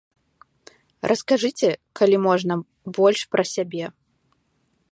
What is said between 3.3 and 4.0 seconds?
пра сябе.